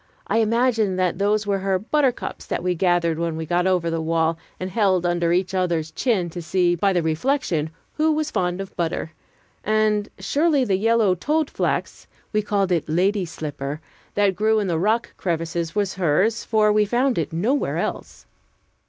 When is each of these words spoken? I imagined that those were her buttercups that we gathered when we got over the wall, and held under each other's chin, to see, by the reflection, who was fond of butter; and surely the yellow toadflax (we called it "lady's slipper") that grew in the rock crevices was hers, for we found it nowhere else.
I 0.25 0.39
imagined 0.39 0.97
that 0.97 1.19
those 1.19 1.45
were 1.45 1.59
her 1.59 1.77
buttercups 1.77 2.47
that 2.47 2.63
we 2.63 2.73
gathered 2.73 3.19
when 3.19 3.35
we 3.35 3.45
got 3.45 3.67
over 3.67 3.91
the 3.91 4.01
wall, 4.01 4.35
and 4.59 4.71
held 4.71 5.05
under 5.05 5.31
each 5.31 5.53
other's 5.53 5.91
chin, 5.91 6.27
to 6.31 6.41
see, 6.41 6.73
by 6.73 6.91
the 6.91 7.03
reflection, 7.03 7.69
who 7.97 8.11
was 8.11 8.31
fond 8.31 8.59
of 8.61 8.75
butter; 8.75 9.11
and 9.63 10.09
surely 10.17 10.65
the 10.65 10.77
yellow 10.77 11.13
toadflax 11.13 12.07
(we 12.33 12.41
called 12.41 12.71
it 12.71 12.89
"lady's 12.89 13.29
slipper") 13.29 13.79
that 14.15 14.35
grew 14.35 14.57
in 14.57 14.65
the 14.65 14.79
rock 14.79 15.13
crevices 15.17 15.75
was 15.75 15.93
hers, 15.93 16.43
for 16.43 16.73
we 16.73 16.83
found 16.83 17.19
it 17.19 17.31
nowhere 17.31 17.77
else. 17.77 18.25